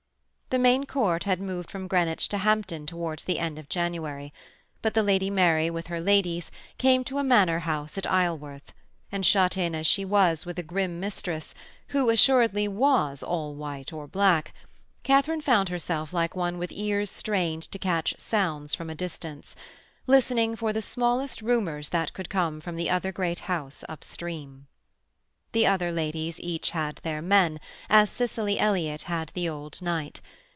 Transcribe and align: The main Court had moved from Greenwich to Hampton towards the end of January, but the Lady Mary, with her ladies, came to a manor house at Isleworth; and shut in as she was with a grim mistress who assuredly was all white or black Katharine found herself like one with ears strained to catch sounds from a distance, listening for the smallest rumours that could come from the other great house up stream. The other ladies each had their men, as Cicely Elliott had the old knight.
The 0.53 0.59
main 0.59 0.85
Court 0.85 1.23
had 1.23 1.39
moved 1.39 1.71
from 1.71 1.87
Greenwich 1.87 2.27
to 2.27 2.37
Hampton 2.37 2.85
towards 2.85 3.23
the 3.23 3.39
end 3.39 3.57
of 3.57 3.69
January, 3.69 4.33
but 4.81 4.93
the 4.93 5.01
Lady 5.01 5.29
Mary, 5.29 5.69
with 5.69 5.87
her 5.87 6.01
ladies, 6.01 6.51
came 6.77 7.05
to 7.05 7.19
a 7.19 7.23
manor 7.23 7.59
house 7.59 7.97
at 7.97 8.05
Isleworth; 8.05 8.73
and 9.13 9.25
shut 9.25 9.55
in 9.55 9.73
as 9.73 9.87
she 9.87 10.03
was 10.03 10.45
with 10.45 10.59
a 10.59 10.61
grim 10.63 10.99
mistress 10.99 11.55
who 11.95 12.09
assuredly 12.09 12.67
was 12.67 13.23
all 13.23 13.53
white 13.55 13.93
or 13.93 14.07
black 14.09 14.53
Katharine 15.03 15.39
found 15.39 15.69
herself 15.69 16.11
like 16.11 16.35
one 16.35 16.57
with 16.57 16.73
ears 16.73 17.09
strained 17.09 17.63
to 17.71 17.79
catch 17.79 18.19
sounds 18.19 18.75
from 18.75 18.89
a 18.89 18.93
distance, 18.95 19.55
listening 20.05 20.57
for 20.57 20.73
the 20.73 20.81
smallest 20.81 21.41
rumours 21.41 21.87
that 21.87 22.11
could 22.11 22.29
come 22.29 22.59
from 22.59 22.75
the 22.75 22.89
other 22.89 23.13
great 23.13 23.39
house 23.47 23.85
up 23.87 24.03
stream. 24.03 24.67
The 25.53 25.65
other 25.65 25.93
ladies 25.93 26.41
each 26.41 26.71
had 26.71 26.97
their 27.03 27.21
men, 27.21 27.61
as 27.89 28.09
Cicely 28.09 28.59
Elliott 28.59 29.03
had 29.03 29.29
the 29.33 29.47
old 29.47 29.81
knight. 29.81 30.19